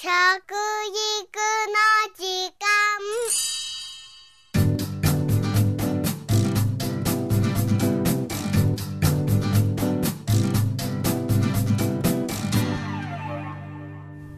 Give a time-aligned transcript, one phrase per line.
[0.00, 0.14] 食育の
[2.14, 2.22] 時
[2.54, 2.68] 間。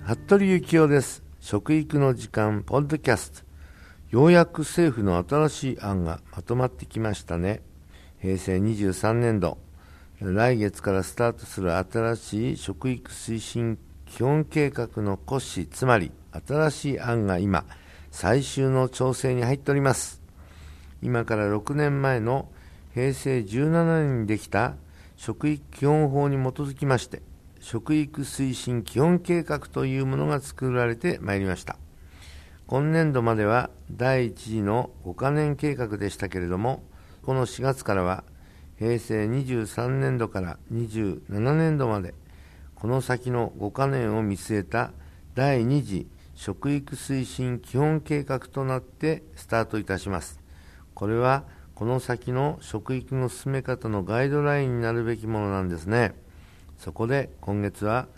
[0.06, 1.22] 服部幸男です。
[1.40, 3.42] 食育の時間ポッドキャスト。
[4.16, 7.60] ようやく政府の新しい案がまとまってきましたね。
[8.22, 9.58] 平成23年度。
[10.20, 13.78] 来月からスタートする新しい食育推進
[14.10, 16.10] 基本計画の骨子つまり
[16.46, 17.64] 新しい案が今
[18.10, 20.20] 最終の調整に入っております。
[21.00, 22.48] 今から6年前の
[22.92, 24.74] 平成17年にできた
[25.16, 27.22] 食育基本法に基づきまして
[27.60, 31.76] 食育推進基本計画というものが作られてまいりました。
[32.66, 36.82] 今年度までは第1次の5カ年計画でしたけれども
[37.22, 38.24] この4月からは
[38.78, 42.14] 平成23年度から27年度まで
[42.80, 44.92] この先の5カ年を見据えた
[45.34, 50.40] 第2次食育推進基本計画となってスタートいたします。
[50.94, 56.14] これはこの先の食育の進め方のガイドラインになるべきものなんですね。
[56.78, 58.08] そこで今月は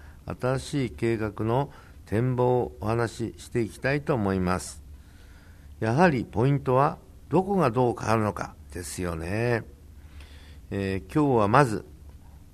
[0.41, 1.73] 新しい計画の
[2.07, 4.81] 展望をお話ししていきたいと思います。
[5.81, 6.99] やはりポイントは
[7.31, 9.65] どこがどう変わるのかですよね、
[10.71, 11.85] えー、今日はまず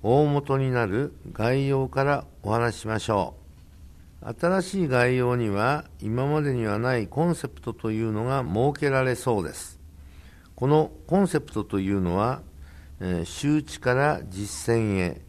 [0.03, 3.35] 大元になる概要からお話ししましょ
[4.23, 4.35] う。
[4.41, 9.79] 新しい概要には今までにはないコンセプトというのが設けられそうです。
[10.55, 12.43] このコンセプトというのは、
[13.01, 15.21] えー、周知から実践へ。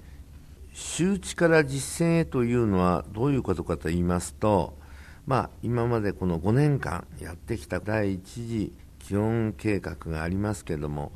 [0.73, 4.77] 周知から実践へというのはどういうことかと言いますと、
[5.25, 11.11] まあ、今までこの5年間やってきた第一次基本計画がありますけれども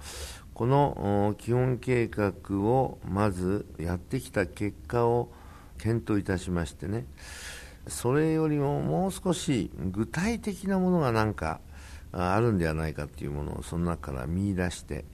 [0.54, 5.30] この基本計画をまずやってきた結果を
[5.78, 7.06] 検討いたしましてね
[7.88, 11.60] それよりももう少し具体的なものが何か
[12.12, 15.06] あるんではないかというものをその中から見出して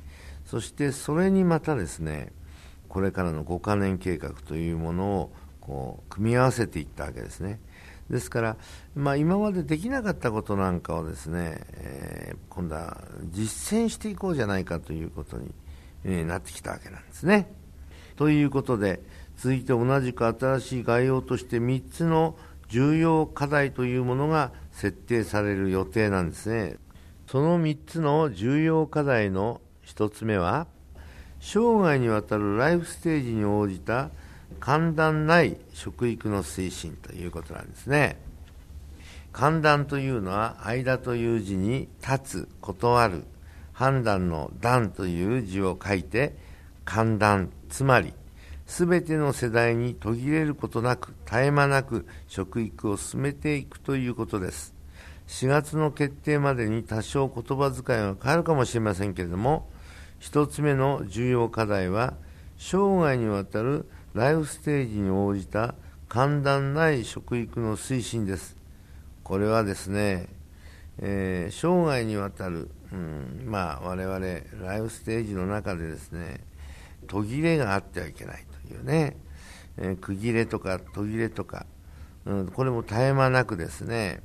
[0.45, 2.31] そしてそれにまたですね
[2.89, 5.31] これからの5カ年計画というものを
[5.61, 7.59] こう組み合わせていったわけですね。
[8.09, 8.57] ですから、
[8.95, 15.53] まあ、今までできなかったことなんかをですね、えー、今度は実践していこうじゃないかということに、
[16.03, 17.51] えー、なってきたわけなんですね。
[18.15, 19.01] ということで
[19.37, 22.35] 続いて同じく新しい概要として3つの
[22.67, 26.77] 重要課題というものが設定される予定なんですね。
[27.27, 30.67] その3つの重要課題の1つ目は
[31.39, 34.09] 生涯にわたるライフステージに応じた
[34.59, 38.17] 寒暖ない食育の推進ということなんですね。
[39.31, 43.23] 寒暖というのは間という字に立つ断る
[43.73, 46.35] 判断の断という字を書いて
[46.83, 48.13] 寒暖つまり
[48.65, 54.75] 全ての世代に途切れることなく絶え間なく食育を進めていくということです。
[55.27, 59.69] 4月の決定までに多少言葉遣いが変わるかもしれませんけれども
[60.21, 62.15] 1つ目の重要課題は
[62.57, 63.87] 生涯にわたる
[64.19, 65.75] ライフステージに応じた
[66.09, 68.57] 寒暖ない食育の推進です。
[69.23, 70.27] これはですね、
[70.97, 74.19] えー、生涯にわたる、うん、まあ我々
[74.61, 76.41] ライフステージの中でですね
[77.07, 79.15] 途切れがあってはいけないというね、
[79.77, 81.65] えー、区切れとか途切れとか、
[82.25, 84.21] うん、これも絶え間なくですね、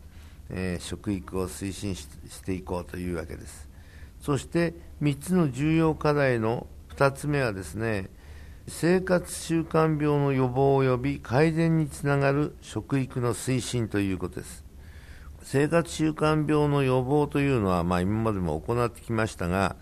[0.50, 2.09] えー、食育を推進し
[2.44, 3.69] ていこうというわけです。
[4.21, 6.66] そして3つの重要課題の
[6.97, 8.09] 2つ目はですね
[8.67, 14.65] 生活習慣病の予防及び改善につながる食育の推進ということです。
[15.45, 19.77] 生活習慣病の予防というのは、まあ、今までも行ってきましたが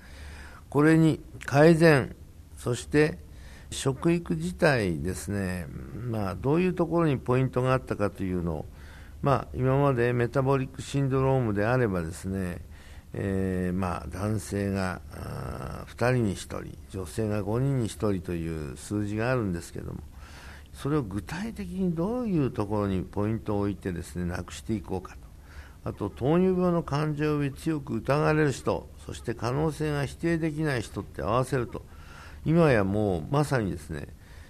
[0.69, 2.17] これに改善
[2.59, 3.19] そして
[3.71, 5.67] 食育自体ですね、
[6.11, 8.67] まあ、どういうところにポイントがあったかというのを、
[9.23, 12.59] まあ、今までメタボリックシンドロームであればですね
[13.15, 15.03] えー、まあ、男性が
[15.87, 20.01] 2人に1人女性が5人に1人という数字があるんですけども
[20.73, 25.19] それを具体的にどういうところにポイントを置いてですねなくしていこうかと
[25.91, 31.83] あと糖尿病の患者を強く疑われる人そして可能性が否定できない人って合わせると
[32.47, 34.07] 今やもうまさにですね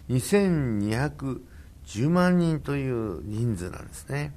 [0.09, 4.33] 2210万人という人数なんですね。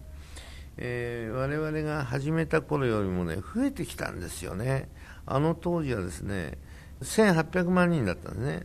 [0.77, 4.89] えー、我々が始めた頃よりもね増えてきたんですよね。
[5.25, 6.57] あの当時はですね
[7.01, 8.63] 1800万人だったんですね。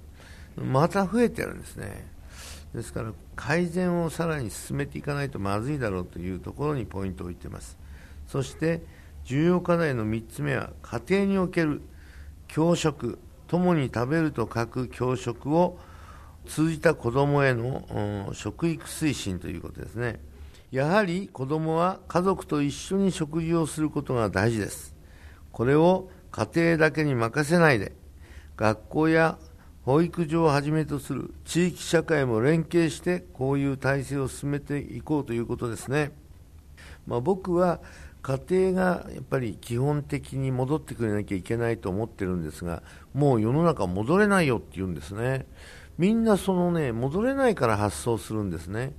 [0.56, 2.06] また増えてるんですね。
[2.74, 7.78] ですから改善をさらに進めていかないとまずいだろうというところにポイントを置いています。
[8.26, 8.82] そして
[9.24, 11.82] 重要課題の3つ目は家庭における
[12.48, 13.18] 教食
[13.48, 15.78] 共に食べると書く教食を
[16.46, 20.20] 通じた子どもへの食育推進ということですね。
[20.70, 24.94] やはり子供は家族と一緒に食事をすることが大事です。
[25.50, 27.92] これを家庭だけに任せないで、
[28.56, 29.36] 学校や
[29.82, 36.12] 保育所をはじめとする地域社会も連携してこういう体制を進めていこうということですね。
[37.04, 37.80] まあ、僕は
[38.22, 45.46] 家庭がやっぱり基本的に戻ってくれなきゃいけないと思ってるんですが、もう世の中戻れないよって言うんですね。
[45.98, 48.92] みんなそのね、戻れないから発想するんですね。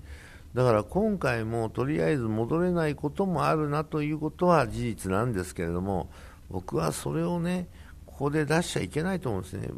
[0.54, 6.10] だから今回もとりあえず戻れないこともあるなということは事実なんですけれども、
[6.50, 7.68] 僕はそれをね、
[8.06, 9.70] ここで出しちゃいけないと思うんですね。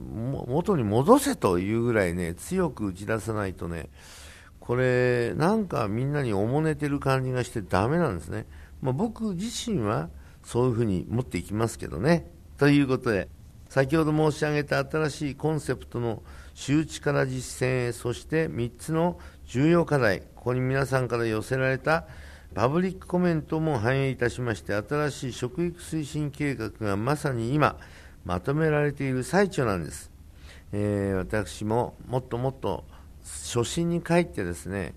[0.48, 3.90] 元に戻せというぐらいね、強く打ち出さないとね、
[4.60, 8.46] これ、なんかみんなにおもねてる感じがしてだめなんですね。
[8.82, 10.10] まあ、僕自身は
[10.44, 12.32] そういうふうに持っていきますけどね。
[12.58, 13.30] ということで、
[13.70, 16.24] 先ほど申し上げた新しいコンセプトの
[16.54, 22.06] 周知から実践へ、そして3つの重要課題、ここに皆さんから寄せられた
[22.54, 27.78] パブリックコメントも反映いたしまして、新しい食育推進計画がまさに今、
[28.26, 30.12] まとめられている最中なんです。
[30.72, 32.84] えー、私ももっともっと
[33.24, 34.94] 初心に帰ってですね、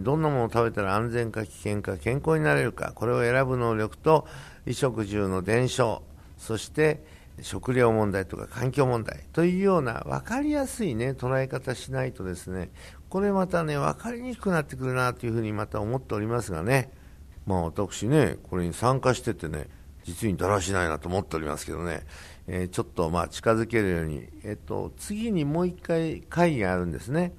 [0.00, 4.26] どんなものを食べたら安全か危険か健康になれるか、これを選ぶ能力と
[4.64, 6.02] 衣食住の伝承、
[6.38, 7.04] そして
[7.40, 12.70] 食料問題とか環境問題というような分かりやすい、ね、捉え方しないとですね、
[13.08, 16.90] これまたね、分かりにくくなってくるなというふうにまた思っておりますがね、
[17.46, 19.68] まあ私ね、これに参加しててね、
[20.04, 22.06] 実にだらしないなと思っておりますけどね、
[22.46, 27.32] えー、ちょっとまあ近づけるように、えっと、次にもう一回会議があるんですね。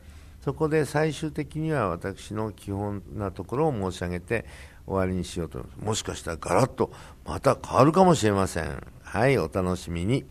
[0.44, 4.46] そこで最終的には私の基本なところを申し上げて
[4.88, 5.86] 終わりにしようと思います。
[5.86, 6.92] もしかしたらガラッと
[7.26, 8.84] また変わるかもしれません。
[9.04, 10.26] はい、お楽しみに。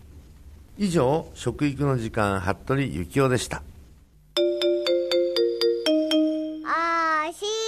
[0.76, 3.62] 以上、食育の時間、服部幸男でした。
[6.66, 7.63] あーしー